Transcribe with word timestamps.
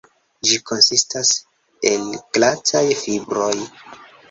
Ĝi 0.47 0.55
konsistas 0.69 1.33
el 1.91 2.09
glataj 2.39 2.85
fibroj. 3.05 3.55